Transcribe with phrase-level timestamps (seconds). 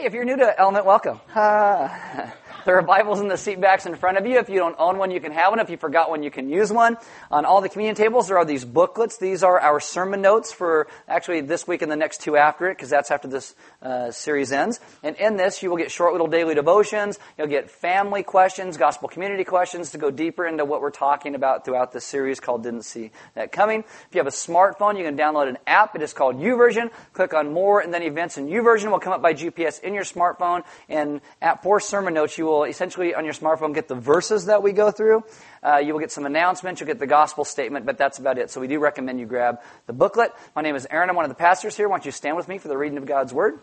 [0.00, 1.20] Hey, if you're new to Element, welcome.
[1.34, 1.86] Uh,
[2.64, 4.38] there are Bibles in the seat backs in front of you.
[4.38, 5.60] If you don't own one, you can have one.
[5.60, 6.96] If you forgot one, you can use one.
[7.30, 9.16] On all the communion tables, there are these booklets.
[9.18, 12.76] These are our sermon notes for actually this week and the next two after it,
[12.76, 14.80] because that's after this uh, series ends.
[15.02, 17.18] And in this, you will get short little daily devotions.
[17.38, 21.64] You'll get family questions, gospel community questions to go deeper into what we're talking about
[21.64, 23.80] throughout this series called Didn't See That Coming.
[23.80, 25.96] If you have a smartphone, you can download an app.
[25.96, 26.90] It is called YouVersion.
[27.12, 30.04] Click on More, and then Events in YouVersion will come up by GPS in your
[30.04, 30.62] smartphone.
[30.88, 34.62] And at for sermon notes, you will essentially on your smartphone get the verses that
[34.62, 35.24] we go through.
[35.62, 38.50] Uh, you will get some announcements, you'll get the gospel statement, but that's about it.
[38.50, 40.32] So we do recommend you grab the booklet.
[40.54, 41.10] My name is Aaron.
[41.10, 41.88] I'm one of the pastors here.
[41.88, 43.58] Why don't you stand with me for the reading of God's Word?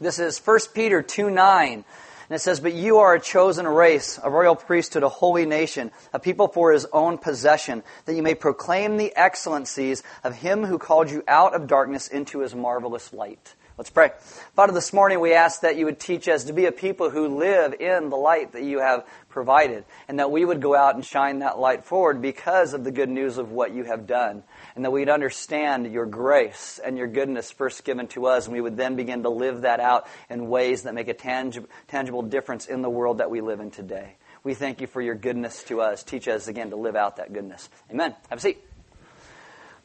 [0.00, 1.84] This is 1 Peter 2 9.
[2.28, 5.92] And it says, But you are a chosen race, a royal priesthood, a holy nation,
[6.12, 10.78] a people for his own possession, that you may proclaim the excellencies of him who
[10.78, 13.54] called you out of darkness into his marvelous light.
[13.78, 14.12] Let's pray.
[14.54, 17.36] Father, this morning we ask that you would teach us to be a people who
[17.36, 21.04] live in the light that you have provided, and that we would go out and
[21.04, 24.84] shine that light forward because of the good news of what you have done, and
[24.86, 28.78] that we'd understand your grace and your goodness first given to us, and we would
[28.78, 32.80] then begin to live that out in ways that make a tangible, tangible difference in
[32.80, 34.16] the world that we live in today.
[34.42, 36.02] We thank you for your goodness to us.
[36.02, 37.68] Teach us again to live out that goodness.
[37.90, 38.14] Amen.
[38.30, 38.58] Have a seat.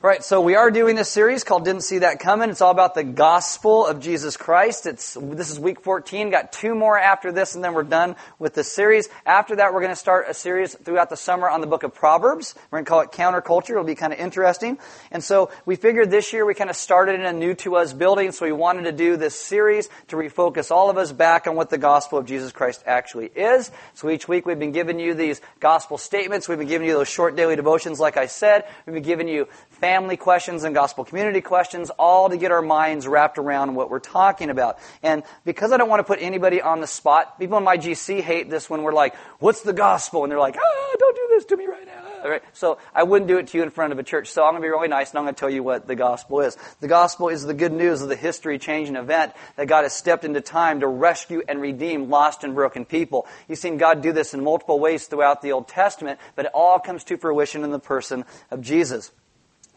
[0.04, 2.50] Right, so we are doing this series called Didn't See That Coming.
[2.50, 4.88] It's all about the gospel of Jesus Christ.
[4.88, 6.32] It's, this is week 14.
[6.32, 9.10] Got two more after this, and then we're done with the series.
[9.28, 11.94] After that, we're going to start a series throughout the summer on the book of
[11.94, 12.56] Proverbs.
[12.72, 13.70] We're going to call it Counterculture.
[13.70, 14.80] It'll be kind of interesting.
[15.12, 17.94] And so we figured this year we kind of started in a new to us
[17.94, 21.56] building, so we wanted to do this series to refocus all of us back on
[21.56, 23.70] what the gospel of Jesus Christ actually is.
[23.94, 26.50] So each week we've been giving you these gospel statements.
[26.50, 28.66] We've been giving you those short daily devotions, like I said.
[28.88, 29.48] We've been giving you
[29.92, 34.00] family questions and gospel community questions, all to get our minds wrapped around what we're
[34.00, 34.80] talking about.
[35.04, 38.22] And because I don't want to put anybody on the spot, people in my GC
[38.22, 40.24] hate this when we're like, what's the gospel?
[40.24, 42.30] And they're like, ah, don't do this to me right now.
[42.30, 42.42] Right?
[42.54, 44.30] So I wouldn't do it to you in front of a church.
[44.30, 45.96] So I'm going to be really nice and I'm going to tell you what the
[45.96, 46.56] gospel is.
[46.80, 50.24] The gospel is the good news of the history changing event that God has stepped
[50.24, 53.28] into time to rescue and redeem lost and broken people.
[53.50, 56.80] You've seen God do this in multiple ways throughout the Old Testament, but it all
[56.80, 59.12] comes to fruition in the person of Jesus.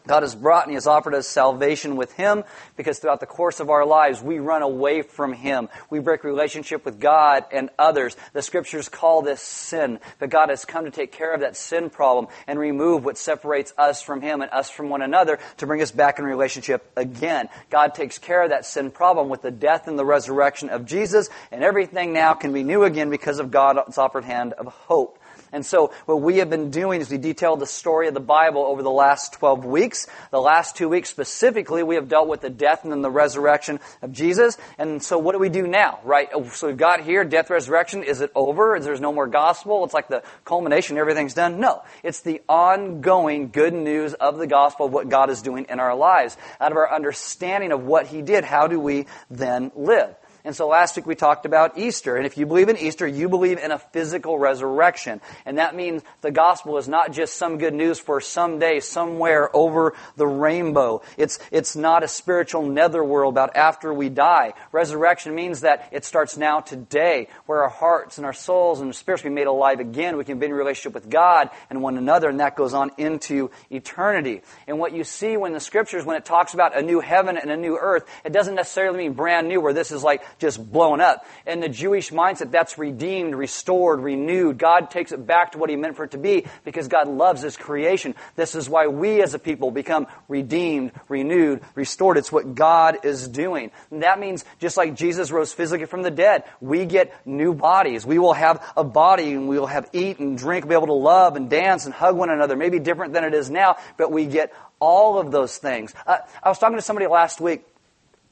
[0.07, 2.43] God has brought and He has offered us salvation with Him
[2.75, 5.69] because throughout the course of our lives we run away from Him.
[5.89, 8.15] We break relationship with God and others.
[8.33, 9.99] The scriptures call this sin.
[10.19, 13.73] But God has come to take care of that sin problem and remove what separates
[13.77, 17.49] us from Him and us from one another to bring us back in relationship again.
[17.69, 21.29] God takes care of that sin problem with the death and the resurrection of Jesus
[21.51, 25.19] and everything now can be new again because of God's offered hand of hope.
[25.55, 28.61] And so what we have been doing is we detailed the story of the Bible
[28.61, 30.05] over the last 12 weeks.
[30.29, 33.79] The last two weeks specifically, we have dealt with the death and then the resurrection
[34.01, 34.57] of Jesus.
[34.77, 36.27] And so what do we do now, right?
[36.33, 38.03] Oh, so we've got here, death, resurrection.
[38.03, 38.75] Is it over?
[38.75, 39.85] Is there's no more gospel?
[39.85, 41.61] It's like the culmination, everything's done?
[41.61, 41.83] No.
[42.03, 45.95] It's the ongoing good news of the gospel of what God is doing in our
[45.95, 46.35] lives.
[46.59, 50.15] Out of our understanding of what He did, how do we then live?
[50.45, 52.15] And so last week we talked about Easter.
[52.15, 55.19] And if you believe in Easter, you believe in a physical resurrection.
[55.43, 59.95] And that means the gospel is not just some good news for someday, somewhere over
[60.17, 61.01] the rainbow.
[61.17, 64.53] It's, it's not a spiritual netherworld about after we die.
[64.71, 68.93] Resurrection means that it starts now today, where our hearts and our souls and our
[68.93, 70.15] spirits be made alive again.
[70.15, 73.49] We can be in relationship with God and one another, and that goes on into
[73.71, 74.43] eternity.
[74.67, 77.49] And what you see when the scriptures, when it talks about a new heaven and
[77.49, 81.01] a new earth, it doesn't necessarily mean brand new, where this is like just blown
[81.01, 81.25] up.
[81.45, 84.57] In the Jewish mindset, that's redeemed, restored, renewed.
[84.57, 87.41] God takes it back to what He meant for it to be because God loves
[87.41, 88.15] His creation.
[88.35, 92.17] This is why we as a people become redeemed, renewed, restored.
[92.17, 93.71] It's what God is doing.
[93.91, 98.05] And that means just like Jesus rose physically from the dead, we get new bodies.
[98.05, 100.93] We will have a body and we will have eat and drink, be able to
[100.93, 102.55] love and dance and hug one another.
[102.55, 105.93] Maybe different than it is now, but we get all of those things.
[106.05, 107.65] Uh, I was talking to somebody last week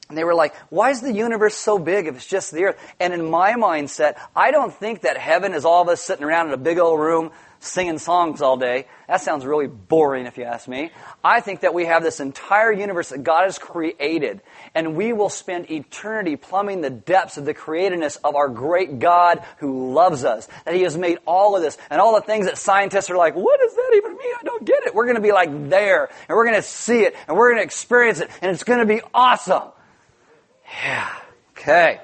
[0.08, 2.94] and they were like, why is the universe so big if it's just the earth?
[3.00, 6.48] And in my mindset, I don't think that heaven is all of us sitting around
[6.48, 7.30] in a big old room
[7.60, 8.86] singing songs all day.
[9.08, 10.90] That sounds really boring if you ask me.
[11.22, 14.42] I think that we have this entire universe that God has created,
[14.74, 19.42] and we will spend eternity plumbing the depths of the createdness of our great God
[19.58, 20.46] who loves us.
[20.66, 23.34] That He has made all of this, and all the things that scientists are like,
[23.34, 24.34] what does that even mean?
[24.38, 24.94] I don't get it.
[24.94, 27.60] We're going to be like there, and we're going to see it, and we're going
[27.60, 29.70] to experience it, and it's going to be awesome.
[30.82, 31.14] Yeah.
[31.52, 32.00] Okay.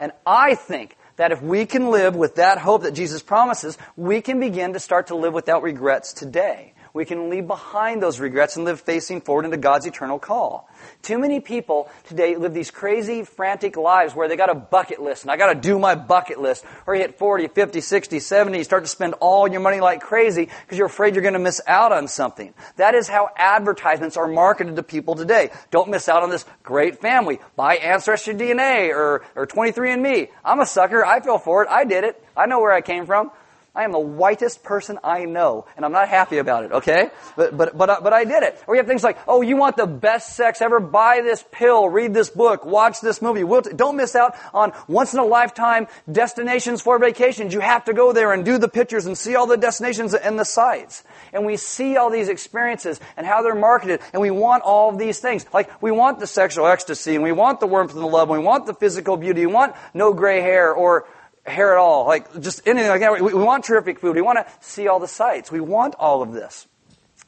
[0.00, 4.20] And I think that if we can live with that hope that Jesus promises, we
[4.20, 6.71] can begin to start to live without regrets today.
[6.94, 10.68] We can leave behind those regrets and live facing forward into God's eternal call.
[11.00, 15.22] Too many people today live these crazy, frantic lives where they got a bucket list
[15.22, 16.66] and I got to do my bucket list.
[16.86, 20.02] Or you hit 40, 50, 60, 70, you start to spend all your money like
[20.02, 22.52] crazy because you're afraid you're going to miss out on something.
[22.76, 25.50] That is how advertisements are marketed to people today.
[25.70, 27.40] Don't miss out on this great family.
[27.56, 30.28] Buy Ancestry DNA or, or 23andMe.
[30.44, 31.06] I'm a sucker.
[31.06, 31.70] I feel for it.
[31.70, 32.22] I did it.
[32.36, 33.30] I know where I came from.
[33.74, 37.10] I am the whitest person I know, and I'm not happy about it, okay?
[37.36, 38.62] But, but, but, uh, but I did it.
[38.66, 40.78] Or you have things like, oh, you want the best sex ever?
[40.78, 43.44] Buy this pill, read this book, watch this movie.
[43.44, 47.54] We'll t- don't miss out on once in a lifetime destinations for vacations.
[47.54, 50.38] You have to go there and do the pictures and see all the destinations and
[50.38, 51.02] the sites.
[51.32, 54.98] And we see all these experiences and how they're marketed, and we want all of
[54.98, 55.46] these things.
[55.54, 58.38] Like, we want the sexual ecstasy, and we want the warmth and the love, and
[58.38, 61.06] we want the physical beauty, we want no gray hair, or
[61.44, 63.12] hair at all, like just anything like that.
[63.12, 64.14] We, we want terrific food.
[64.14, 65.50] We want to see all the sights.
[65.50, 66.66] We want all of this.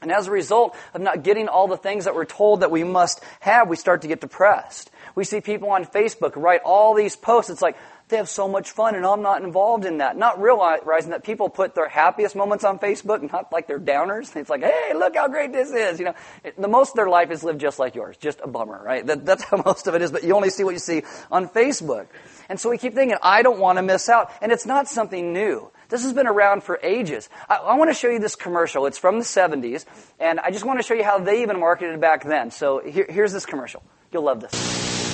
[0.01, 2.83] And as a result of not getting all the things that we're told that we
[2.83, 4.91] must have, we start to get depressed.
[5.15, 7.49] We see people on Facebook write all these posts.
[7.49, 10.15] It's like, they have so much fun and I'm not involved in that.
[10.15, 14.35] Not realizing that people put their happiest moments on Facebook, not like their downers.
[14.35, 15.99] It's like, hey, look how great this is.
[15.99, 16.13] You know,
[16.57, 18.15] the most of their life is lived just like yours.
[18.17, 19.05] Just a bummer, right?
[19.05, 21.49] That, that's how most of it is, but you only see what you see on
[21.49, 22.07] Facebook.
[22.47, 24.31] And so we keep thinking, I don't want to miss out.
[24.39, 25.71] And it's not something new.
[25.89, 27.29] This has been around for ages.
[27.49, 28.85] I, I, want to show you this commercial.
[28.85, 29.85] It's from the 70s,
[30.19, 32.49] and I just want to show you how they even marketed it back then.
[32.49, 33.83] So here, here's this commercial.
[34.11, 35.04] You'll love this.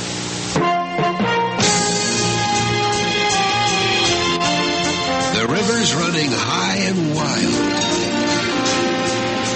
[6.21, 7.55] Running high and wild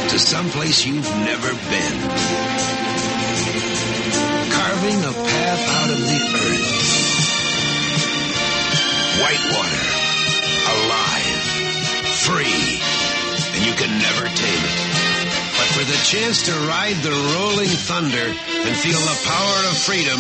[0.09, 1.97] to someplace you've never been,
[4.49, 6.71] carving a path out of the earth
[9.21, 9.85] Whitewater.
[10.73, 11.43] Alive.
[12.25, 12.81] Free.
[13.53, 14.79] And you can never tame it.
[15.57, 20.19] But for the chance to ride the rolling thunder and feel the power of freedom,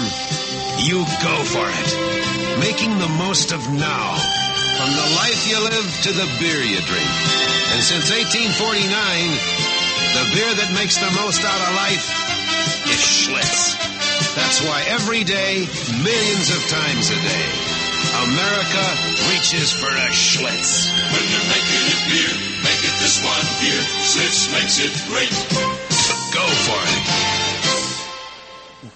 [0.79, 2.59] you go for it.
[2.59, 4.44] Making the most of now.
[4.85, 7.09] From the life you live to the beer you drink.
[7.73, 12.05] And since 1849, the beer that makes the most out of life
[12.93, 13.81] is Schlitz.
[14.37, 15.65] That's why every day,
[16.05, 17.45] millions of times a day,
[18.29, 18.85] America
[19.33, 20.93] reaches for a Schlitz.
[20.93, 23.81] When you're making it beer, make it this one beer.
[24.05, 25.33] Schlitz makes it great.
[26.29, 27.24] Go for it.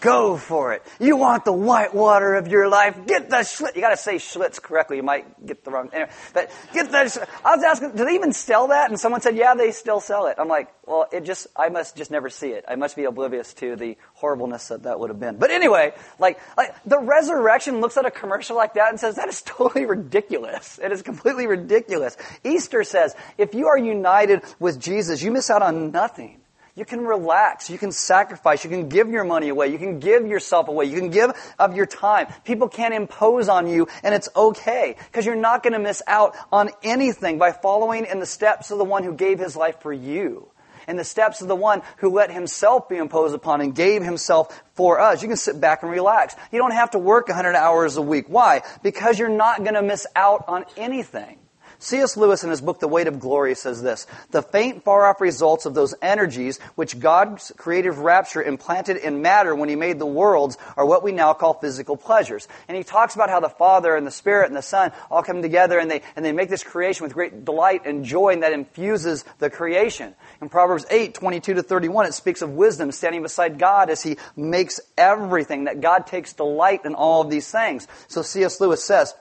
[0.02, 0.84] Go for it.
[1.00, 3.06] You want the white water of your life.
[3.06, 3.76] Get the Schlitz.
[3.76, 4.98] You gotta say Schlitz correctly.
[4.98, 8.32] You might get the wrong, anyway, but get the, I was asking, do they even
[8.32, 8.90] sell that?
[8.90, 10.36] And someone said, yeah, they still sell it.
[10.38, 12.64] I'm like, well, it just, I must just never see it.
[12.68, 15.38] I must be oblivious to the horribleness that that would have been.
[15.38, 19.28] But anyway, like, like the resurrection looks at a commercial like that and says, that
[19.28, 20.80] is totally ridiculous.
[20.82, 22.16] It is completely ridiculous.
[22.44, 26.39] Easter says, if you are united with Jesus, you miss out on nothing.
[26.80, 27.70] You can relax.
[27.70, 28.64] You can sacrifice.
[28.64, 29.68] You can give your money away.
[29.68, 30.86] You can give yourself away.
[30.86, 32.28] You can give of your time.
[32.46, 36.38] People can't impose on you and it's okay because you're not going to miss out
[36.54, 39.92] on anything by following in the steps of the one who gave his life for
[39.92, 40.50] you.
[40.88, 44.58] In the steps of the one who let himself be imposed upon and gave himself
[44.76, 45.22] for us.
[45.22, 46.34] You can sit back and relax.
[46.50, 48.28] You don't have to work 100 hours a week.
[48.30, 48.62] Why?
[48.84, 51.40] Because you're not going to miss out on anything.
[51.82, 52.18] C.S.
[52.18, 55.66] Lewis in his book, The Weight of Glory, says this The faint, far off results
[55.66, 60.58] of those energies which God's creative rapture implanted in matter when He made the worlds
[60.76, 62.50] are what we now call physical pleasures.
[62.68, 65.42] And he talks about how the Father and the Spirit and the Son all come
[65.42, 68.52] together and they, and they make this creation with great delight and joy, and that
[68.52, 70.16] infuses the creation.
[70.42, 74.18] In Proverbs 8, 22 to 31, it speaks of wisdom standing beside God as He
[74.36, 77.88] makes everything, that God takes delight in all of these things.
[78.10, 78.60] So C.S.
[78.60, 79.14] Lewis says,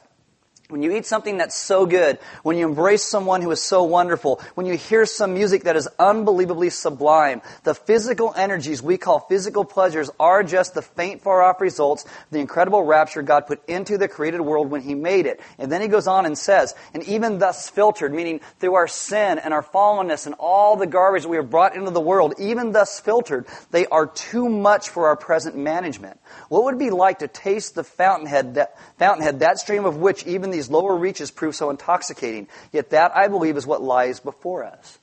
[0.69, 4.43] when you eat something that's so good, when you embrace someone who is so wonderful,
[4.55, 9.65] when you hear some music that is unbelievably sublime, the physical energies we call physical
[9.65, 13.97] pleasures are just the faint far off results of the incredible rapture God put into
[13.97, 15.41] the created world when He made it.
[15.57, 19.39] And then He goes on and says, and even thus filtered, meaning through our sin
[19.39, 22.73] and our fallenness and all the garbage that we have brought into the world, even
[22.73, 26.21] thus filtered, they are too much for our present management.
[26.51, 30.27] What would it be like to taste the fountainhead, that, fountainhead, that stream of which
[30.27, 32.49] even these lower reaches prove so intoxicating?
[32.73, 34.99] Yet that, I believe, is what lies before us.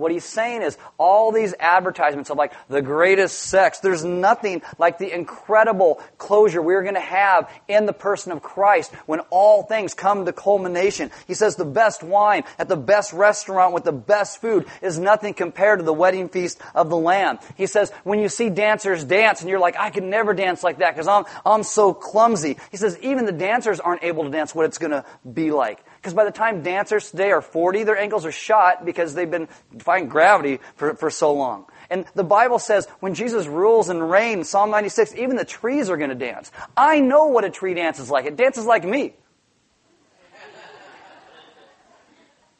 [0.00, 4.96] What he's saying is all these advertisements of like the greatest sex, there's nothing like
[4.96, 9.92] the incredible closure we're going to have in the person of Christ when all things
[9.92, 11.10] come to culmination.
[11.26, 15.34] He says the best wine at the best restaurant with the best food is nothing
[15.34, 17.38] compared to the wedding feast of the Lamb.
[17.58, 20.78] He says when you see dancers dance and you're like, I can never dance like
[20.78, 22.56] that because I'm, I'm so clumsy.
[22.70, 25.84] He says even the dancers aren't able to dance what it's going to be like.
[26.00, 29.48] Because by the time dancers today are 40, their ankles are shot because they've been
[29.90, 31.66] defying gravity for, for so long.
[31.88, 35.96] And the Bible says when Jesus rules and reigns, Psalm 96, even the trees are
[35.96, 36.52] going to dance.
[36.76, 38.26] I know what a tree dances like.
[38.26, 39.14] It dances like me.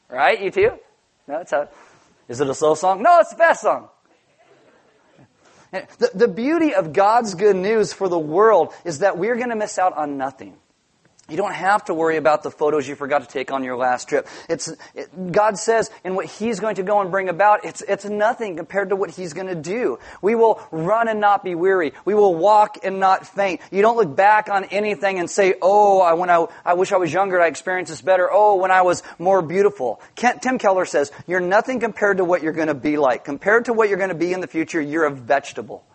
[0.09, 0.41] Right?
[0.41, 0.71] You too?
[1.25, 1.69] No, it's a,
[2.27, 3.01] is it a slow song?
[3.01, 3.87] No, it's a fast song.
[5.71, 9.55] The, the beauty of God's good news for the world is that we're going to
[9.55, 10.57] miss out on nothing.
[11.31, 14.09] You don't have to worry about the photos you forgot to take on your last
[14.09, 14.27] trip.
[14.49, 18.03] It's, it, God says in what He's going to go and bring about, it's, it's
[18.03, 19.97] nothing compared to what He's going to do.
[20.21, 21.93] We will run and not be weary.
[22.03, 23.61] We will walk and not faint.
[23.71, 26.97] You don't look back on anything and say, oh, I, when I, I wish I
[26.97, 28.29] was younger, I experienced this better.
[28.29, 30.01] Oh, when I was more beautiful.
[30.15, 33.23] Kent, Tim Keller says, you're nothing compared to what you're going to be like.
[33.23, 35.85] Compared to what you're going to be in the future, you're a vegetable.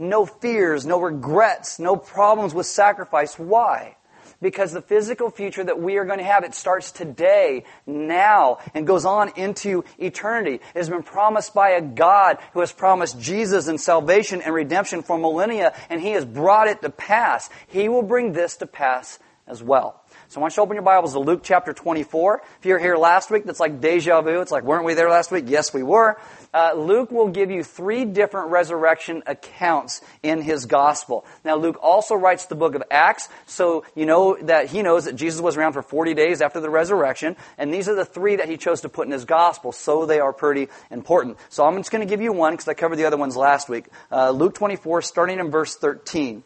[0.00, 3.38] No fears, no regrets, no problems with sacrifice.
[3.38, 3.96] Why?
[4.44, 8.86] Because the physical future that we are going to have, it starts today, now, and
[8.86, 10.56] goes on into eternity.
[10.56, 15.02] It has been promised by a God who has promised Jesus and salvation and redemption
[15.02, 17.48] for millennia, and He has brought it to pass.
[17.68, 20.03] He will bring this to pass as well.
[20.34, 22.42] So I want you to open your Bibles to Luke chapter 24.
[22.58, 24.40] If you were here last week, that's like deja vu.
[24.40, 25.44] It's like, weren't we there last week?
[25.46, 26.18] Yes, we were.
[26.52, 31.24] Uh, Luke will give you three different resurrection accounts in his gospel.
[31.44, 35.14] Now, Luke also writes the book of Acts, so you know that he knows that
[35.14, 38.48] Jesus was around for 40 days after the resurrection, and these are the three that
[38.48, 41.38] he chose to put in his gospel, so they are pretty important.
[41.48, 43.68] So I'm just going to give you one because I covered the other ones last
[43.68, 43.84] week.
[44.10, 46.42] Uh, Luke 24, starting in verse 13.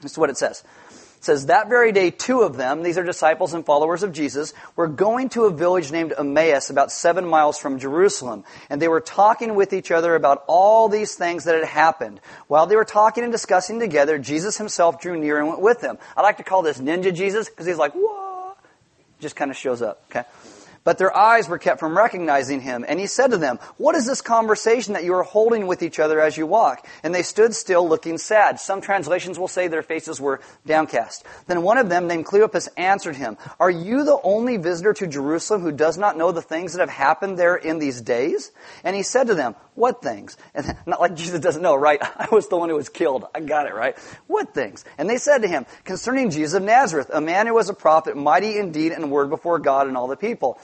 [0.00, 0.64] This is what it says
[1.24, 4.88] says, That very day, two of them, these are disciples and followers of Jesus, were
[4.88, 8.44] going to a village named Emmaus, about seven miles from Jerusalem.
[8.70, 12.20] And they were talking with each other about all these things that had happened.
[12.46, 15.98] While they were talking and discussing together, Jesus himself drew near and went with them.
[16.16, 18.54] I like to call this Ninja Jesus because he's like, whoa,
[19.20, 20.24] just kind of shows up, okay?
[20.84, 22.84] But their eyes were kept from recognizing him.
[22.86, 25.98] And he said to them, What is this conversation that you are holding with each
[25.98, 26.86] other as you walk?
[27.02, 28.60] And they stood still looking sad.
[28.60, 31.24] Some translations will say their faces were downcast.
[31.46, 35.62] Then one of them, named Cleopas, answered him, Are you the only visitor to Jerusalem
[35.62, 38.52] who does not know the things that have happened there in these days?
[38.84, 40.36] And he said to them, What things?
[40.54, 41.98] And not like Jesus doesn't know, right?
[42.16, 43.24] I was the one who was killed.
[43.34, 43.98] I got it, right?
[44.26, 44.84] What things?
[44.98, 48.16] And they said to him, Concerning Jesus of Nazareth, a man who was a prophet,
[48.16, 50.58] mighty indeed in deed and word before God and all the people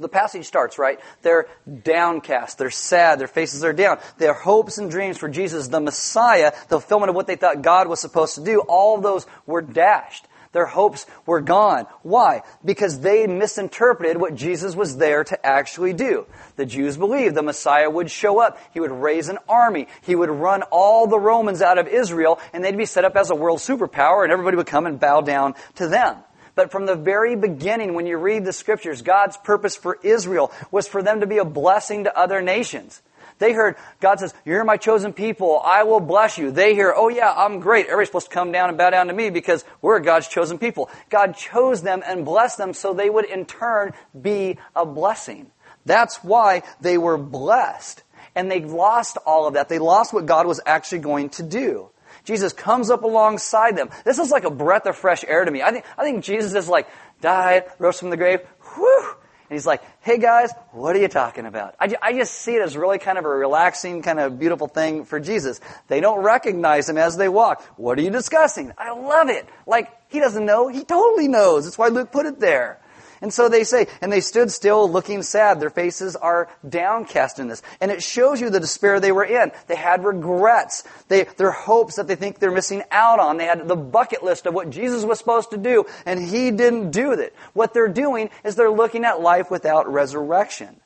[0.00, 0.98] the passage starts, right?
[1.22, 1.46] They're
[1.82, 2.58] downcast.
[2.58, 3.18] They're sad.
[3.18, 3.98] Their faces are down.
[4.18, 7.88] Their hopes and dreams for Jesus, the Messiah, the fulfillment of what they thought God
[7.88, 10.26] was supposed to do, all those were dashed.
[10.52, 11.86] Their hopes were gone.
[12.02, 12.42] Why?
[12.64, 16.26] Because they misinterpreted what Jesus was there to actually do.
[16.56, 18.58] The Jews believed the Messiah would show up.
[18.72, 19.86] He would raise an army.
[20.02, 23.30] He would run all the Romans out of Israel and they'd be set up as
[23.30, 26.16] a world superpower and everybody would come and bow down to them.
[26.54, 30.88] But from the very beginning, when you read the scriptures, God's purpose for Israel was
[30.88, 33.02] for them to be a blessing to other nations.
[33.40, 35.60] They heard God says, You're my chosen people.
[35.64, 36.50] I will bless you.
[36.50, 37.86] They hear, Oh yeah, I'm great.
[37.86, 40.90] Everybody's supposed to come down and bow down to me because we're God's chosen people.
[41.08, 45.50] God chose them and blessed them so they would in turn be a blessing.
[45.86, 48.02] That's why they were blessed.
[48.34, 49.68] And they lost all of that.
[49.68, 51.90] They lost what God was actually going to do.
[52.24, 53.90] Jesus comes up alongside them.
[54.04, 55.62] This is like a breath of fresh air to me.
[55.62, 56.88] I think, I think Jesus is like,
[57.20, 58.40] died, rose from the grave,
[58.74, 59.14] whew,
[59.50, 61.74] and he's like, hey guys, what are you talking about?
[61.80, 65.04] I, I just see it as really kind of a relaxing, kind of beautiful thing
[65.04, 65.60] for Jesus.
[65.88, 67.64] They don't recognize him as they walk.
[67.76, 68.72] What are you discussing?
[68.78, 69.48] I love it.
[69.66, 70.68] Like, he doesn't know.
[70.68, 71.64] He totally knows.
[71.64, 72.79] That's why Luke put it there.
[73.20, 75.60] And so they say, and they stood still looking sad.
[75.60, 77.62] Their faces are downcast in this.
[77.80, 79.52] And it shows you the despair they were in.
[79.66, 80.84] They had regrets.
[81.08, 83.36] They, their hopes that they think they're missing out on.
[83.36, 86.92] They had the bucket list of what Jesus was supposed to do, and he didn't
[86.92, 87.34] do it.
[87.52, 90.80] What they're doing is they're looking at life without resurrection.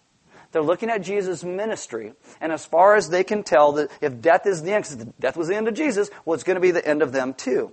[0.50, 4.46] They're looking at Jesus' ministry, and as far as they can tell, that if death
[4.46, 6.70] is the end, because death was the end of Jesus, well, it's going to be
[6.70, 7.72] the end of them too.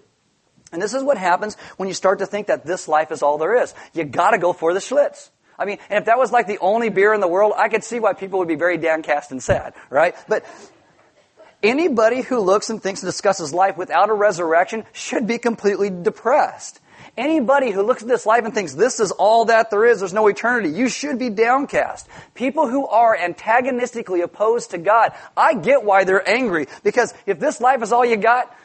[0.72, 3.38] And this is what happens when you start to think that this life is all
[3.38, 3.74] there is.
[3.94, 5.30] You gotta go for the Schlitz.
[5.60, 7.84] I mean, and if that was like the only beer in the world, I could
[7.84, 10.16] see why people would be very downcast and sad, right?
[10.28, 10.46] But
[11.62, 16.80] anybody who looks and thinks and discusses life without a resurrection should be completely depressed.
[17.18, 20.14] Anybody who looks at this life and thinks this is all that there is, there's
[20.14, 22.08] no eternity, you should be downcast.
[22.34, 26.68] People who are antagonistically opposed to God, I get why they're angry.
[26.84, 28.56] Because if this life is all you got,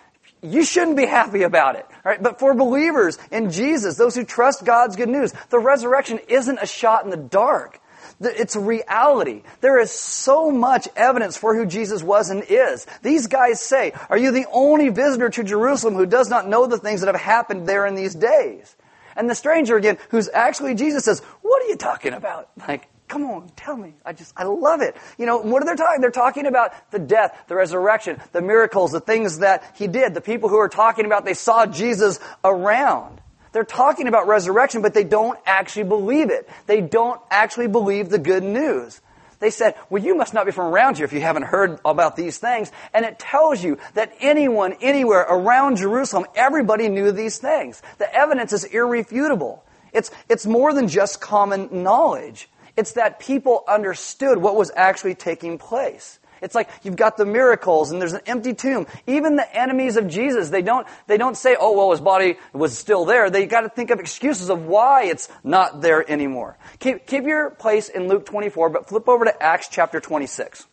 [0.43, 1.87] you shouldn't be happy about it.
[2.05, 2.23] Right?
[2.23, 6.67] But for believers in Jesus, those who trust God's good news, the resurrection isn't a
[6.67, 7.81] shot in the dark.
[8.21, 9.43] It's a reality.
[9.61, 12.87] There is so much evidence for who Jesus was and is.
[13.03, 16.79] These guys say, Are you the only visitor to Jerusalem who does not know the
[16.79, 18.75] things that have happened there in these days?
[19.17, 22.51] And the stranger again, who's actually Jesus, says, What are you talking about?
[22.69, 23.95] Like, Come on, tell me.
[24.05, 24.97] I just, I love it.
[25.17, 26.01] You know, what are they talking?
[26.01, 30.15] They're talking about the death, the resurrection, the miracles, the things that he did.
[30.15, 33.21] The people who are talking about they saw Jesus around.
[33.53, 36.49] They're talking about resurrection, but they don't actually believe it.
[36.67, 39.01] They don't actually believe the good news.
[39.39, 42.17] They said, well, you must not be from around here if you haven't heard about
[42.17, 42.73] these things.
[42.93, 47.83] And it tells you that anyone, anywhere around Jerusalem, everybody knew these things.
[47.99, 49.65] The evidence is irrefutable.
[49.93, 52.49] It's, it's more than just common knowledge.
[52.77, 56.19] It's that people understood what was actually taking place.
[56.43, 58.87] It's like you've got the miracles and there's an empty tomb.
[59.07, 62.77] Even the enemies of Jesus, they don't, they don't say, oh, well, his body was
[62.77, 63.31] still there.
[63.31, 66.59] They got to think of excuses of why it's not there anymore.
[66.79, 70.67] Keep, keep your place in Luke 24, but flip over to Acts chapter 26.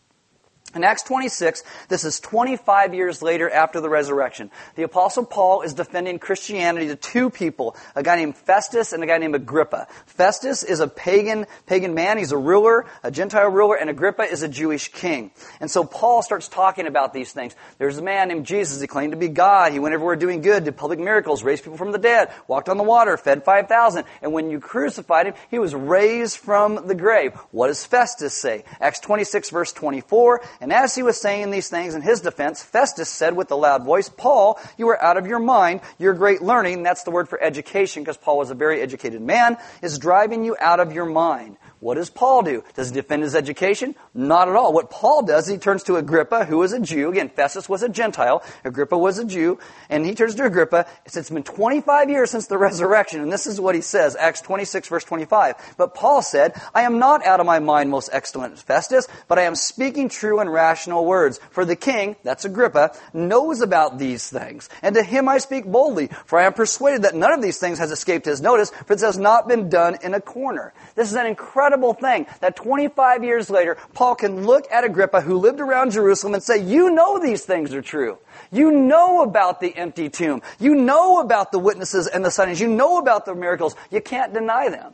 [0.75, 4.49] In Acts 26, this is 25 years later after the resurrection.
[4.73, 9.05] The apostle Paul is defending Christianity to two people, a guy named Festus and a
[9.05, 9.85] guy named Agrippa.
[10.07, 12.17] Festus is a pagan, pagan man.
[12.17, 15.29] He's a ruler, a Gentile ruler, and Agrippa is a Jewish king.
[15.59, 17.55] And so Paul starts talking about these things.
[17.77, 18.81] There's a man named Jesus.
[18.81, 19.73] He claimed to be God.
[19.73, 22.77] He went everywhere doing good, did public miracles, raised people from the dead, walked on
[22.77, 24.05] the water, fed 5,000.
[24.23, 27.35] And when you crucified him, he was raised from the grave.
[27.51, 28.63] What does Festus say?
[28.81, 33.09] Acts 26 verse 24, and as he was saying these things in his defense, Festus
[33.09, 35.81] said with a loud voice, Paul, you are out of your mind.
[35.99, 39.57] Your great learning, that's the word for education because Paul was a very educated man,
[39.81, 41.57] is driving you out of your mind.
[41.83, 42.63] What does Paul do?
[42.75, 43.95] Does he defend his education?
[44.13, 44.71] Not at all.
[44.71, 47.09] What Paul does, he turns to Agrippa, who is a Jew.
[47.11, 48.41] Again, Festus was a Gentile.
[48.63, 49.59] Agrippa was a Jew.
[49.89, 50.85] And he turns to Agrippa.
[51.05, 53.19] It's been 25 years since the resurrection.
[53.19, 55.75] And this is what he says, Acts 26 verse 25.
[55.75, 59.41] But Paul said, I am not out of my mind, most excellent Festus, but I
[59.41, 61.41] am speaking true and rational words.
[61.51, 64.69] For the king, that's Agrippa, knows about these things.
[64.81, 67.79] And to him I speak boldly, for I am persuaded that none of these things
[67.79, 70.73] has escaped his notice, for it has not been done in a corner.
[70.95, 75.21] This is an incredible incredible thing that 25 years later, Paul can look at Agrippa
[75.21, 78.19] who lived around Jerusalem and say, you know these things are true.
[78.51, 80.41] You know about the empty tomb.
[80.59, 82.61] You know about the witnesses and the signs.
[82.61, 83.75] You know about the miracles.
[83.89, 84.93] You can't deny them.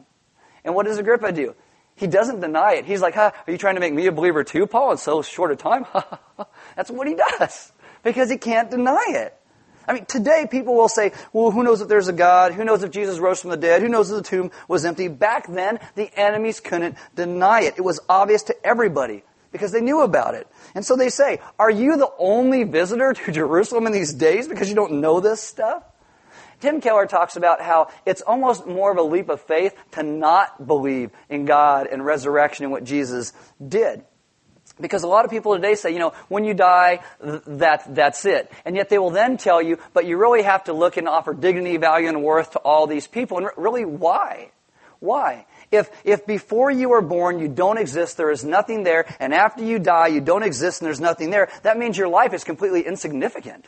[0.64, 1.54] And what does Agrippa do?
[1.96, 2.86] He doesn't deny it.
[2.86, 5.22] He's like, huh, are you trying to make me a believer too, Paul, in so
[5.22, 5.86] short a time?
[6.78, 7.74] That's what he does.
[8.04, 9.39] Because he can't deny it.
[9.90, 12.54] I mean, today people will say, well, who knows if there's a God?
[12.54, 13.82] Who knows if Jesus rose from the dead?
[13.82, 15.08] Who knows if the tomb was empty?
[15.08, 17.74] Back then, the enemies couldn't deny it.
[17.76, 20.48] It was obvious to everybody because they knew about it.
[20.76, 24.70] And so they say, are you the only visitor to Jerusalem in these days because
[24.70, 25.82] you don't know this stuff?
[26.60, 30.68] Tim Keller talks about how it's almost more of a leap of faith to not
[30.68, 33.34] believe in God and resurrection and what Jesus
[33.66, 34.04] did.
[34.80, 38.52] Because a lot of people today say, you know, when you die, that, that's it.
[38.66, 41.34] And yet they will then tell you, but you really have to look and offer
[41.34, 43.38] dignity, value, and worth to all these people.
[43.38, 44.52] And really, why?
[45.00, 45.46] Why?
[45.72, 49.64] If, if before you are born you don't exist, there is nothing there, and after
[49.64, 52.82] you die you don't exist and there's nothing there, that means your life is completely
[52.82, 53.66] insignificant.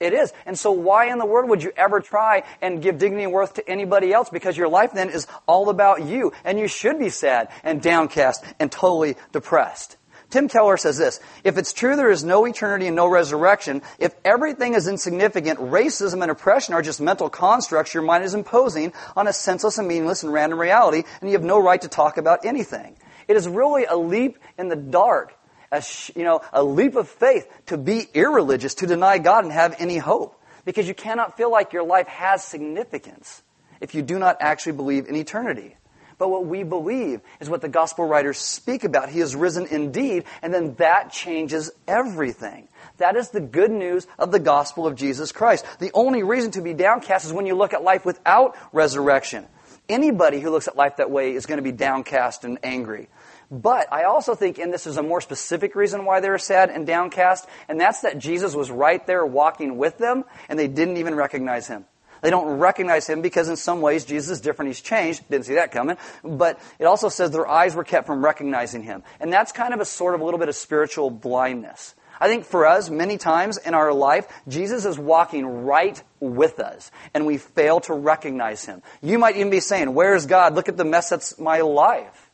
[0.00, 0.32] It is.
[0.46, 3.54] And so why in the world would you ever try and give dignity and worth
[3.54, 4.30] to anybody else?
[4.30, 8.44] Because your life then is all about you, and you should be sad and downcast
[8.58, 9.97] and totally depressed.
[10.30, 14.14] Tim Keller says this, if it's true there is no eternity and no resurrection, if
[14.24, 19.26] everything is insignificant, racism and oppression are just mental constructs your mind is imposing on
[19.26, 22.44] a senseless and meaningless and random reality, and you have no right to talk about
[22.44, 22.94] anything.
[23.26, 25.34] It is really a leap in the dark,
[25.72, 25.82] a,
[26.14, 29.96] you know, a leap of faith to be irreligious, to deny God and have any
[29.96, 30.34] hope.
[30.66, 33.42] Because you cannot feel like your life has significance
[33.80, 35.77] if you do not actually believe in eternity.
[36.18, 39.08] But what we believe is what the gospel writers speak about.
[39.08, 42.68] He is risen indeed, and then that changes everything.
[42.98, 45.64] That is the good news of the gospel of Jesus Christ.
[45.78, 49.46] The only reason to be downcast is when you look at life without resurrection.
[49.88, 53.08] Anybody who looks at life that way is going to be downcast and angry.
[53.50, 56.68] But I also think, and this is a more specific reason why they were sad
[56.68, 60.98] and downcast, and that's that Jesus was right there walking with them, and they didn't
[60.98, 61.86] even recognize him.
[62.22, 64.68] They don't recognize him because in some ways Jesus is different.
[64.68, 65.28] He's changed.
[65.30, 65.96] Didn't see that coming.
[66.24, 69.02] But it also says their eyes were kept from recognizing him.
[69.20, 71.94] And that's kind of a sort of a little bit of spiritual blindness.
[72.20, 76.90] I think for us, many times in our life, Jesus is walking right with us,
[77.14, 78.82] and we fail to recognize him.
[79.00, 80.54] You might even be saying, Where's God?
[80.54, 82.27] Look at the mess that's my life.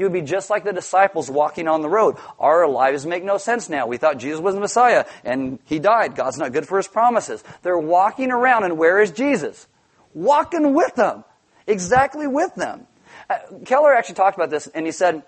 [0.00, 2.16] You would be just like the disciples walking on the road.
[2.38, 3.86] Our lives make no sense now.
[3.86, 6.16] We thought Jesus was the Messiah, and he died.
[6.16, 7.44] God's not good for his promises.
[7.60, 9.68] They're walking around, and where is Jesus?
[10.14, 11.22] Walking with them.
[11.66, 12.86] Exactly with them.
[13.28, 15.22] Uh, Keller actually talked about this, and he said,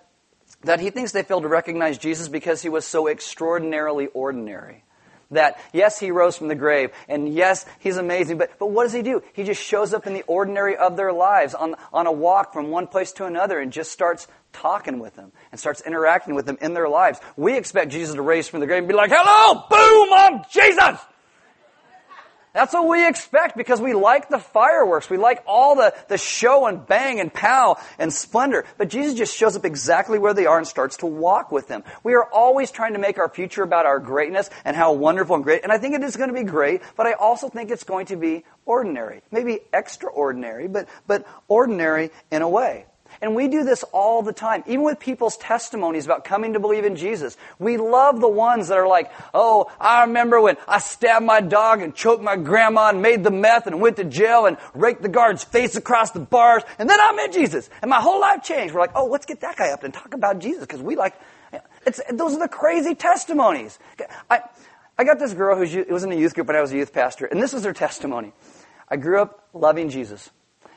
[0.64, 4.84] that he thinks they failed to recognize Jesus because he was so extraordinarily ordinary.
[5.32, 8.92] That, yes, he rose from the grave, and yes, he's amazing, but, but what does
[8.92, 9.22] he do?
[9.32, 12.70] He just shows up in the ordinary of their lives on, on a walk from
[12.70, 16.58] one place to another and just starts talking with them and starts interacting with them
[16.60, 17.18] in their lives.
[17.36, 21.00] We expect Jesus to raise from the grave and be like, hello, boom, I'm Jesus!
[22.52, 25.08] That's what we expect because we like the fireworks.
[25.08, 28.66] We like all the, the show and bang and pow and splendor.
[28.76, 31.82] But Jesus just shows up exactly where they are and starts to walk with them.
[32.04, 35.44] We are always trying to make our future about our greatness and how wonderful and
[35.44, 35.62] great.
[35.62, 38.06] And I think it is going to be great, but I also think it's going
[38.06, 39.22] to be ordinary.
[39.30, 42.84] Maybe extraordinary, but, but ordinary in a way.
[43.22, 46.84] And we do this all the time, even with people's testimonies about coming to believe
[46.84, 47.36] in Jesus.
[47.60, 51.82] We love the ones that are like, oh, I remember when I stabbed my dog
[51.82, 55.08] and choked my grandma and made the meth and went to jail and raked the
[55.08, 58.74] guard's face across the bars, and then I met Jesus, and my whole life changed.
[58.74, 61.14] We're like, oh, let's get that guy up and talk about Jesus, because we like,
[61.86, 63.78] it's, those are the crazy testimonies.
[64.28, 64.40] I,
[64.98, 66.92] I got this girl who was in a youth group when I was a youth
[66.92, 68.32] pastor, and this was her testimony.
[68.88, 70.28] I grew up loving Jesus.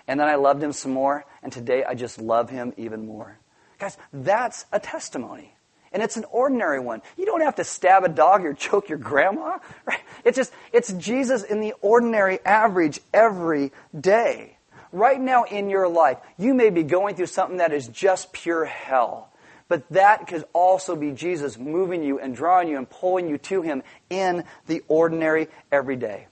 [0.08, 3.38] And then I loved him some more, and today I just love him even more.
[3.77, 5.53] Guys, that's a testimony.
[5.91, 7.03] And it's an ordinary one.
[7.17, 10.01] You don't have to stab a dog or choke your grandma, right?
[10.25, 14.58] It's just, it's Jesus in the ordinary average every day.
[14.91, 18.65] Right now in your life, you may be going through something that is just pure
[18.65, 19.31] hell.
[19.67, 23.62] But that could also be Jesus moving you and drawing you and pulling you to
[23.62, 26.25] Him in the ordinary everyday.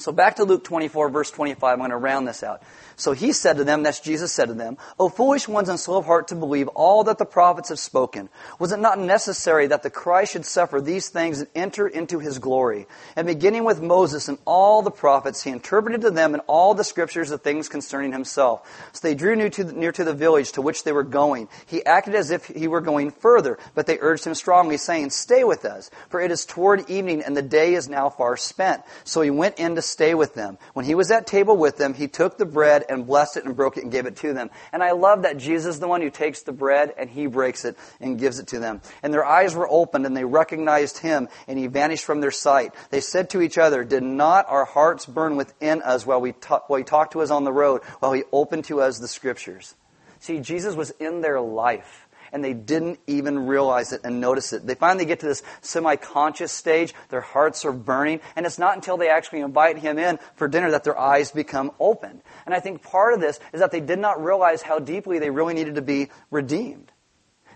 [0.00, 1.72] So back to Luke 24, verse 25.
[1.72, 2.62] I'm going to round this out.
[3.00, 5.96] So he said to them, that's Jesus said to them, O foolish ones and slow
[5.96, 8.28] of heart to believe all that the prophets have spoken.
[8.58, 12.38] Was it not necessary that the Christ should suffer these things and enter into his
[12.38, 12.86] glory?
[13.16, 16.84] And beginning with Moses and all the prophets, he interpreted to them in all the
[16.84, 18.68] scriptures the things concerning himself.
[18.92, 21.48] So they drew near to, the, near to the village to which they were going.
[21.64, 25.42] He acted as if he were going further, but they urged him strongly, saying, Stay
[25.42, 28.82] with us, for it is toward evening and the day is now far spent.
[29.04, 30.58] So he went in to stay with them.
[30.74, 33.56] When he was at table with them, he took the bread and blessed it and
[33.56, 34.50] broke it and gave it to them.
[34.72, 37.64] And I love that Jesus is the one who takes the bread and he breaks
[37.64, 38.80] it and gives it to them.
[39.02, 42.74] And their eyes were opened and they recognized him and he vanished from their sight.
[42.90, 46.32] They said to each other, Did not our hearts burn within us while, we
[46.66, 49.74] while he talked to us on the road, while he opened to us the scriptures?
[50.18, 54.66] See, Jesus was in their life and they didn't even realize it and notice it.
[54.66, 56.94] They finally get to this semi-conscious stage.
[57.08, 60.70] Their hearts are burning, and it's not until they actually invite him in for dinner
[60.72, 62.22] that their eyes become opened.
[62.46, 65.30] And I think part of this is that they did not realize how deeply they
[65.30, 66.90] really needed to be redeemed.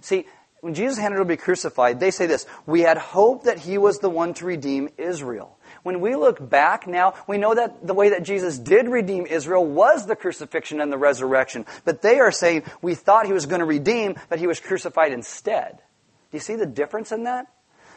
[0.01, 0.27] See,
[0.61, 3.99] when Jesus handed to be crucified, they say this, we had hope that he was
[3.99, 5.59] the one to redeem Israel.
[5.83, 9.65] When we look back now, we know that the way that Jesus did redeem Israel
[9.65, 11.67] was the crucifixion and the resurrection.
[11.85, 15.13] But they are saying we thought he was going to redeem, but he was crucified
[15.13, 15.79] instead.
[16.31, 17.47] Do you see the difference in that?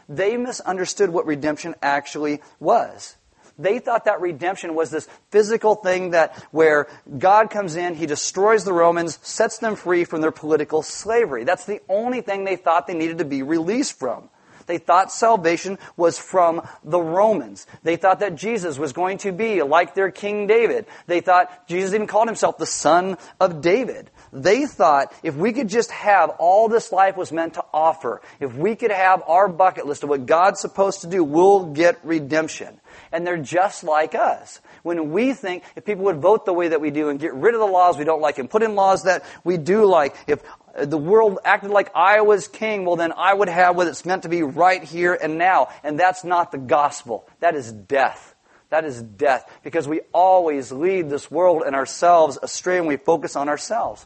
[0.10, 3.18] They misunderstood what redemption actually was.
[3.60, 6.88] They thought that redemption was this physical thing that where
[7.18, 11.44] God comes in, He destroys the Romans, sets them free from their political slavery.
[11.44, 14.30] That's the only thing they thought they needed to be released from.
[14.68, 17.66] They thought salvation was from the Romans.
[17.84, 20.86] They thought that Jesus was going to be like their King David.
[21.08, 24.12] They thought Jesus even called himself the son of David.
[24.32, 28.54] They thought if we could just have all this life was meant to offer, if
[28.54, 32.80] we could have our bucket list of what God's supposed to do, we'll get redemption.
[33.12, 34.60] And they're just like us.
[34.84, 37.54] When we think if people would vote the way that we do and get rid
[37.54, 40.42] of the laws we don't like and put in laws that we do like, if
[40.78, 44.24] the world acted like I was king, well then I would have what it's meant
[44.24, 45.70] to be right here and now.
[45.84, 47.28] And that's not the gospel.
[47.40, 48.36] That is death.
[48.70, 49.50] That is death.
[49.64, 54.06] Because we always lead this world and ourselves astray and we focus on ourselves.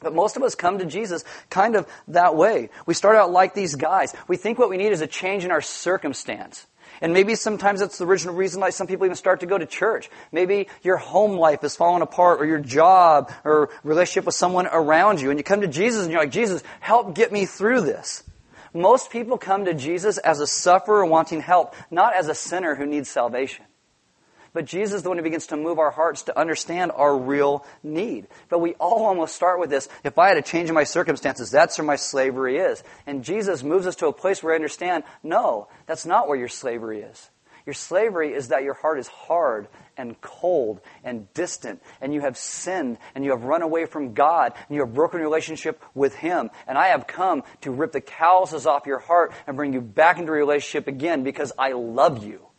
[0.00, 2.70] But most of us come to Jesus kind of that way.
[2.86, 4.14] We start out like these guys.
[4.28, 6.66] We think what we need is a change in our circumstance.
[7.00, 9.66] And maybe sometimes that's the original reason why some people even start to go to
[9.66, 10.10] church.
[10.32, 15.20] Maybe your home life is falling apart or your job or relationship with someone around
[15.20, 15.30] you.
[15.30, 18.22] And you come to Jesus and you're like, Jesus, help get me through this.
[18.74, 22.86] Most people come to Jesus as a sufferer wanting help, not as a sinner who
[22.86, 23.64] needs salvation.
[24.52, 27.64] But Jesus is the one who begins to move our hearts to understand our real
[27.82, 28.26] need.
[28.48, 31.50] But we all almost start with this if I had a change in my circumstances,
[31.50, 32.82] that's where my slavery is.
[33.06, 36.48] And Jesus moves us to a place where I understand no, that's not where your
[36.48, 37.30] slavery is.
[37.66, 42.36] Your slavery is that your heart is hard and cold and distant, and you have
[42.36, 46.50] sinned, and you have run away from God, and you have broken relationship with Him.
[46.66, 50.18] And I have come to rip the calluses off your heart and bring you back
[50.18, 52.49] into relationship again because I love you.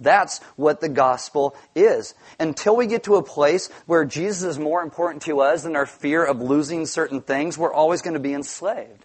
[0.00, 2.14] That's what the gospel is.
[2.38, 5.86] Until we get to a place where Jesus is more important to us than our
[5.86, 9.04] fear of losing certain things, we're always going to be enslaved.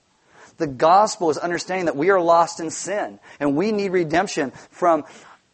[0.58, 5.03] The gospel is understanding that we are lost in sin and we need redemption from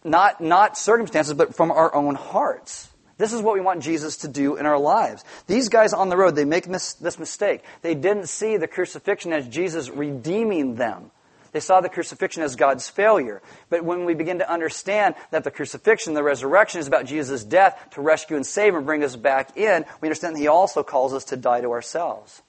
[0.03, 2.89] not, not circumstances, but from our own hearts.
[3.17, 5.23] This is what we want Jesus to do in our lives.
[5.45, 7.63] These guys on the road, they make this, this mistake.
[7.83, 11.11] They didn't see the crucifixion as Jesus redeeming them.
[11.51, 13.41] They saw the crucifixion as God's failure.
[13.69, 17.89] But when we begin to understand that the crucifixion, the resurrection is about Jesus' death
[17.91, 21.13] to rescue and save and bring us back in, we understand that He also calls
[21.13, 22.41] us to die to ourselves.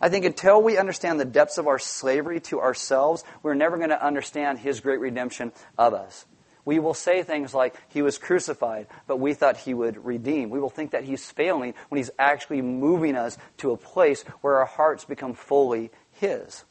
[0.00, 3.90] I think until we understand the depths of our slavery to ourselves, we're never going
[3.90, 6.26] to understand His great redemption of us.
[6.66, 10.50] We will say things like, He was crucified, but we thought He would redeem.
[10.50, 14.58] We will think that He's failing when He's actually moving us to a place where
[14.58, 16.64] our hearts become fully His.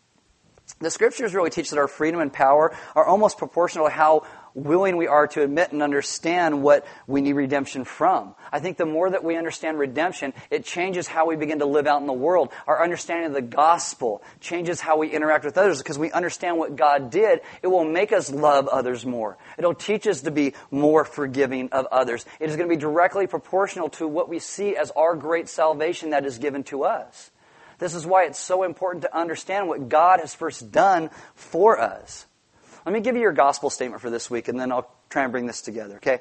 [0.79, 4.97] The scriptures really teach that our freedom and power are almost proportional to how willing
[4.97, 8.35] we are to admit and understand what we need redemption from.
[8.51, 11.87] I think the more that we understand redemption, it changes how we begin to live
[11.87, 12.51] out in the world.
[12.67, 16.75] Our understanding of the gospel changes how we interact with others because we understand what
[16.75, 17.41] God did.
[17.61, 19.37] It will make us love others more.
[19.57, 22.25] It'll teach us to be more forgiving of others.
[22.39, 26.11] It is going to be directly proportional to what we see as our great salvation
[26.11, 27.31] that is given to us.
[27.83, 32.25] This is why it's so important to understand what God has first done for us.
[32.85, 35.33] Let me give you your gospel statement for this week, and then I'll try and
[35.33, 36.19] bring this together, okay?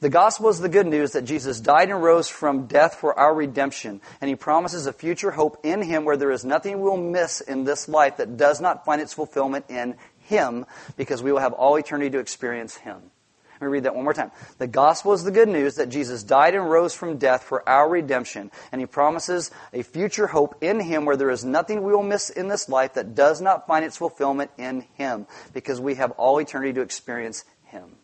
[0.00, 3.34] The gospel is the good news that Jesus died and rose from death for our
[3.34, 7.42] redemption, and he promises a future hope in him where there is nothing we'll miss
[7.42, 10.64] in this life that does not find its fulfillment in him,
[10.96, 13.10] because we will have all eternity to experience him.
[13.60, 14.32] Let me read that one more time.
[14.58, 17.88] The gospel is the good news that Jesus died and rose from death for our
[17.88, 22.02] redemption, and he promises a future hope in him where there is nothing we will
[22.02, 26.10] miss in this life that does not find its fulfillment in him, because we have
[26.12, 27.96] all eternity to experience him.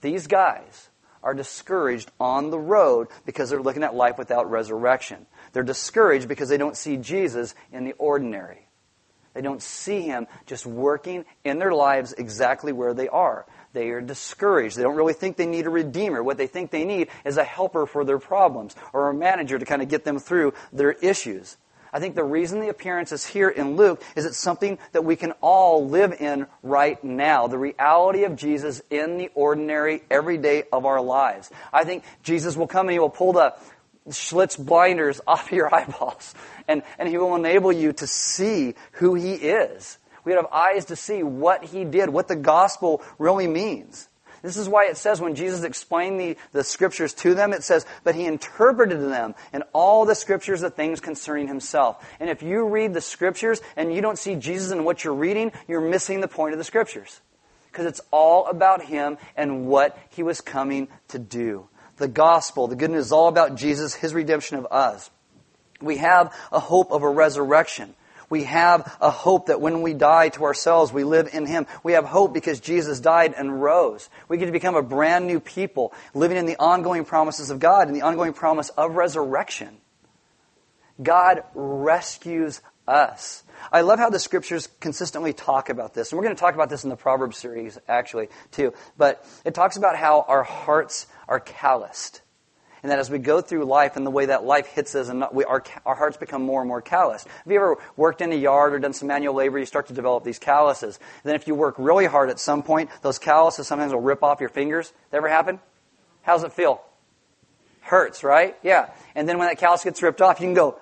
[0.00, 0.88] These guys
[1.22, 5.24] are discouraged on the road because they're looking at life without resurrection.
[5.52, 8.68] They're discouraged because they don't see Jesus in the ordinary.
[9.32, 13.46] They don't see him just working in their lives exactly where they are.
[13.74, 14.76] They are discouraged.
[14.76, 16.22] They don't really think they need a redeemer.
[16.22, 19.64] What they think they need is a helper for their problems or a manager to
[19.66, 21.56] kind of get them through their issues.
[21.92, 25.16] I think the reason the appearance is here in Luke is it's something that we
[25.16, 27.48] can all live in right now.
[27.48, 31.50] The reality of Jesus in the ordinary, everyday of our lives.
[31.72, 33.54] I think Jesus will come and he will pull the
[34.08, 36.34] Schlitz blinders off your eyeballs
[36.68, 40.86] and, and he will enable you to see who he is we would have eyes
[40.86, 44.08] to see what he did, what the gospel really means.
[44.44, 47.86] This is why it says when Jesus explained the, the scriptures to them, it says,
[48.04, 52.06] but he interpreted them in all the scriptures the things concerning himself.
[52.20, 55.50] And if you read the scriptures and you don't see Jesus in what you're reading,
[55.66, 57.22] you're missing the point of the scriptures.
[57.72, 61.66] Because it's all about him and what he was coming to do.
[61.96, 65.10] The gospel, the good news is all about Jesus, his redemption of us.
[65.80, 67.94] We have a hope of a resurrection.
[68.30, 71.66] We have a hope that when we die to ourselves, we live in Him.
[71.82, 74.08] We have hope because Jesus died and rose.
[74.28, 77.88] We get to become a brand new people, living in the ongoing promises of God
[77.88, 79.76] and the ongoing promise of resurrection.
[81.02, 83.42] God rescues us.
[83.72, 86.12] I love how the scriptures consistently talk about this.
[86.12, 88.74] And we're going to talk about this in the Proverbs series, actually, too.
[88.96, 92.20] But it talks about how our hearts are calloused
[92.84, 95.24] and that as we go through life and the way that life hits us and
[95.32, 97.24] we, our, our hearts become more and more callous.
[97.24, 99.94] Have you ever worked in a yard or done some manual labor, you start to
[99.94, 100.98] develop these calluses.
[100.98, 104.22] And then if you work really hard at some point, those calluses sometimes will rip
[104.22, 104.92] off your fingers.
[105.10, 105.60] That ever happen?
[106.20, 106.82] How does it feel?
[107.80, 108.54] Hurts, right?
[108.62, 108.90] Yeah.
[109.14, 110.78] And then when that callus gets ripped off, you can go,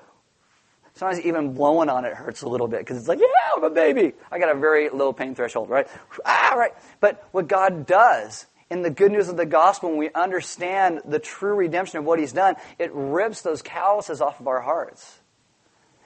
[0.94, 3.70] Sometimes even blowing on it hurts a little bit because it's like, yeah, I'm a
[3.70, 4.12] baby.
[4.30, 5.86] I got a very low pain threshold, right?
[6.24, 6.72] Ah, right.
[7.00, 11.18] But what God does in the good news of the gospel, when we understand the
[11.18, 15.20] true redemption of what He's done, it rips those calluses off of our hearts.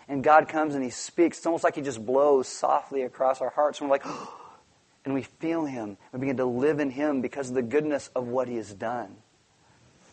[0.08, 1.38] And God comes and He speaks.
[1.38, 3.78] It's almost like He just blows softly across our hearts.
[3.78, 4.40] And we're like, oh,
[5.04, 5.96] and we feel Him.
[6.12, 9.14] We begin to live in Him because of the goodness of what He has done.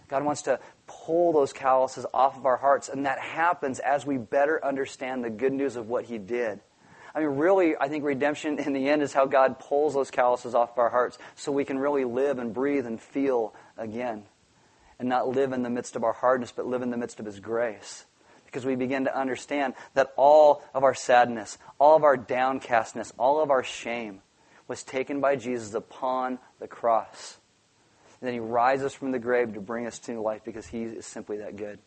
[0.08, 4.18] God wants to pull those calluses off of our hearts, and that happens as we
[4.18, 6.60] better understand the good news of what He did.
[7.16, 10.56] I mean, really, I think redemption in the end is how God pulls those calluses
[10.56, 14.24] off of our hearts so we can really live and breathe and feel again.
[15.00, 17.26] and not live in the midst of our hardness, but live in the midst of
[17.26, 18.06] His grace.
[18.46, 23.42] Because we begin to understand that all of our sadness, all of our downcastness, all
[23.42, 24.22] of our shame
[24.68, 27.38] was taken by Jesus upon the cross.
[28.22, 30.84] And then He rises from the grave to bring us to new life because He
[30.84, 31.80] is simply that good.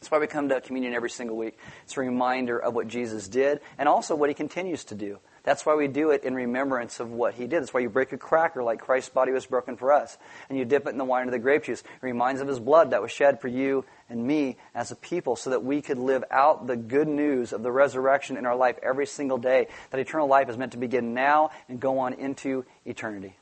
[0.00, 1.58] That's why we come to communion every single week.
[1.84, 5.18] It's a reminder of what Jesus did and also what He continues to do.
[5.42, 7.62] That's why we do it in remembrance of what he did.
[7.62, 10.18] That's why you break a cracker like Christ's body was broken for us.
[10.48, 11.80] And you dip it in the wine of the grape juice.
[11.80, 15.36] It reminds of his blood that was shed for you and me as a people
[15.36, 18.76] so that we could live out the good news of the resurrection in our life
[18.82, 19.68] every single day.
[19.90, 23.36] That eternal life is meant to begin now and go on into eternity.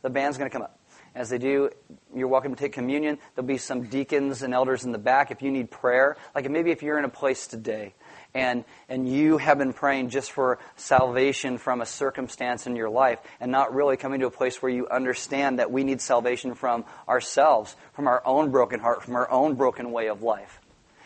[0.00, 0.78] The band's going to come up.
[1.14, 1.70] As they do,
[2.12, 3.18] you're welcome to take communion.
[3.34, 6.16] There'll be some deacons and elders in the back if you need prayer.
[6.34, 7.94] Like maybe if you're in a place today
[8.34, 13.20] and, and you have been praying just for salvation from a circumstance in your life
[13.38, 16.84] and not really coming to a place where you understand that we need salvation from
[17.08, 20.60] ourselves, from our own broken heart, from our own broken way of life.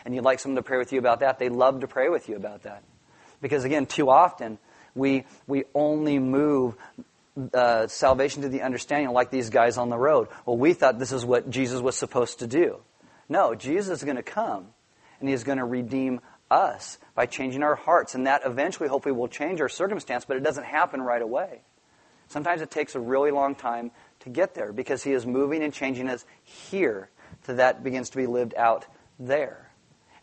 [0.05, 2.29] And you'd like someone to pray with you about that, they love to pray with
[2.29, 2.83] you about that.
[3.41, 4.57] Because again, too often,
[4.95, 6.75] we, we only move
[7.53, 10.27] uh, salvation to the understanding like these guys on the road.
[10.45, 12.79] Well, we thought this is what Jesus was supposed to do.
[13.27, 14.67] No, Jesus is going to come
[15.19, 18.15] and he's going to redeem us by changing our hearts.
[18.15, 21.61] And that eventually, hopefully, will change our circumstance, but it doesn't happen right away.
[22.27, 25.73] Sometimes it takes a really long time to get there because He is moving and
[25.73, 27.09] changing us here
[27.45, 28.85] so that begins to be lived out
[29.19, 29.71] there.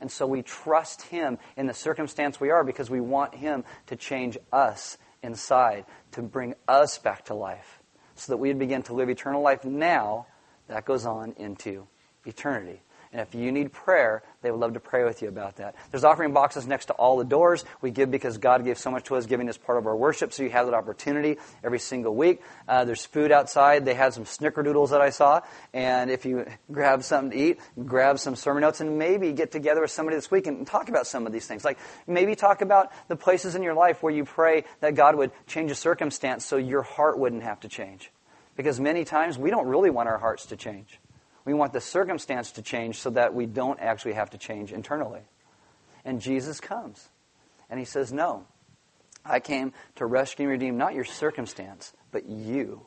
[0.01, 3.97] And so we trust Him in the circumstance we are because we want Him to
[3.97, 7.81] change us inside, to bring us back to life,
[8.15, 10.27] so that we begin to live eternal life now
[10.69, 11.87] that goes on into
[12.25, 12.81] eternity.
[13.17, 15.75] And if you need prayer, they would love to pray with you about that.
[15.91, 17.65] There's offering boxes next to all the doors.
[17.81, 20.35] We give because God gave so much to us, giving as part of our worship,
[20.35, 22.43] so you have that opportunity every single week.
[22.69, 23.87] Uh, there's food outside.
[23.87, 25.41] They had some snickerdoodles that I saw.
[25.73, 29.81] And if you grab something to eat, grab some sermon notes, and maybe get together
[29.81, 31.65] with somebody this week and talk about some of these things.
[31.65, 35.31] Like maybe talk about the places in your life where you pray that God would
[35.47, 38.13] change a circumstance so your heart wouldn't have to change.
[38.57, 41.01] Because many times we don't really want our hearts to change.
[41.47, 45.23] We want the circumstance to change so that we don't actually have to change internally.
[46.05, 47.09] And Jesus comes.
[47.71, 48.47] And he says, No,
[49.25, 52.83] I came to rescue and redeem not your circumstance, but you.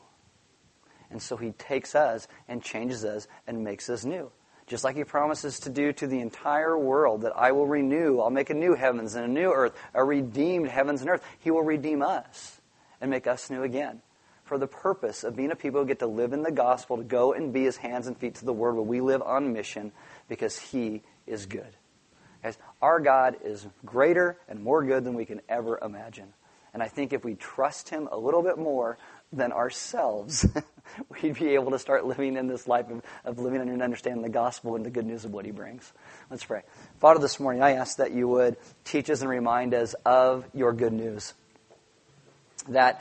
[1.10, 4.30] And so he takes us and changes us and makes us new.
[4.66, 8.30] Just like he promises to do to the entire world, that I will renew, I'll
[8.30, 11.24] make a new heavens and a new earth, a redeemed heavens and earth.
[11.40, 12.60] He will redeem us
[13.00, 14.02] and make us new again
[14.50, 17.04] for the purpose of being a people who get to live in the gospel, to
[17.04, 19.92] go and be his hands and feet to the world where we live on mission
[20.28, 21.76] because he is good.
[22.42, 26.32] Guys, our God is greater and more good than we can ever imagine.
[26.74, 28.98] And I think if we trust him a little bit more
[29.32, 30.44] than ourselves,
[31.22, 34.30] we'd be able to start living in this life of, of living and understanding the
[34.30, 35.92] gospel and the good news of what he brings.
[36.28, 36.62] Let's pray.
[36.98, 40.72] Father, this morning I ask that you would teach us and remind us of your
[40.72, 41.34] good news.
[42.68, 43.00] That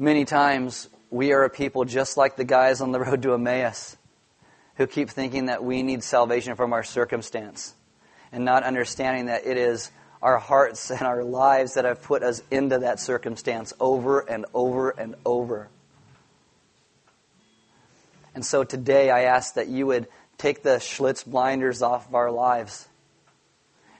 [0.00, 3.96] Many times we are a people just like the guys on the road to Emmaus
[4.76, 7.74] who keep thinking that we need salvation from our circumstance
[8.30, 9.90] and not understanding that it is
[10.22, 14.90] our hearts and our lives that have put us into that circumstance over and over
[14.90, 15.68] and over.
[18.36, 20.06] And so today I ask that you would
[20.36, 22.86] take the Schlitz blinders off of our lives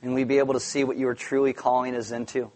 [0.00, 2.52] and we be able to see what you are truly calling us into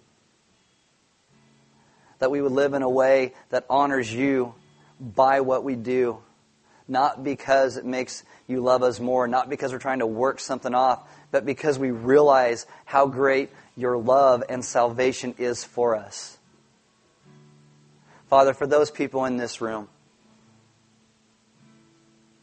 [2.22, 4.54] that we would live in a way that honors you
[5.00, 6.18] by what we do.
[6.87, 10.72] Not because it makes you love us more, not because we're trying to work something
[10.72, 16.38] off, but because we realize how great your love and salvation is for us.
[18.28, 19.88] Father, for those people in this room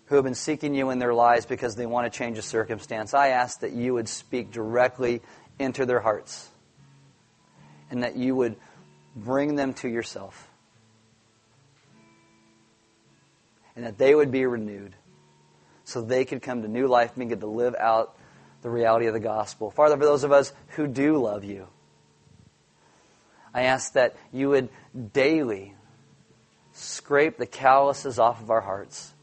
[0.08, 3.14] who have been seeking you in their lives because they want to change a circumstance,
[3.14, 5.22] I ask that you would speak directly
[5.58, 6.50] into their hearts
[7.90, 8.58] and that you would
[9.16, 10.48] bring them to yourself.
[13.76, 14.96] And that they would be renewed
[15.84, 18.18] so they could come to new life and get to live out
[18.62, 19.72] the reality of the gospel.
[19.72, 21.68] Father, for those of us who do love you,
[23.54, 24.70] I ask that you would
[25.14, 25.76] daily
[26.74, 29.14] scrape the calluses off of our hearts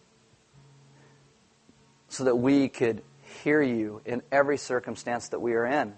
[2.09, 3.03] so that we could
[3.45, 5.95] hear you in every circumstance that we are in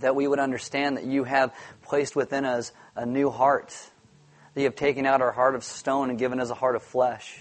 [0.00, 1.54] that we would understand that you have
[1.86, 3.74] placed within us a new heart,
[4.54, 6.82] that you have taken out our heart of stone and given us a heart of
[6.82, 7.38] flesh.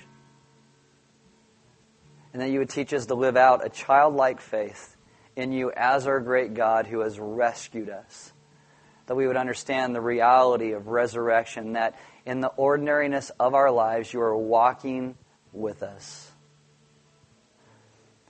[2.34, 4.96] And that you would teach us to live out a childlike faith
[5.36, 8.34] in you as our great God who has rescued us.
[9.08, 14.12] That we would understand the reality of resurrection, that in the ordinariness of our lives,
[14.12, 15.16] you are walking
[15.54, 16.32] with us.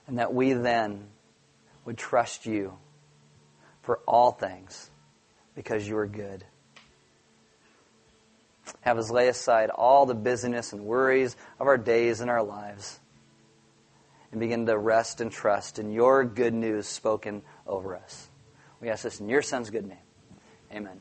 [0.07, 1.07] And that we then
[1.85, 2.77] would trust you
[3.81, 4.91] for all things
[5.55, 6.43] because you are good.
[8.81, 12.99] Have us lay aside all the busyness and worries of our days and our lives
[14.31, 18.27] and begin to rest and trust in your good news spoken over us.
[18.81, 19.97] We ask this in your Son's good name.
[20.73, 20.99] Amen.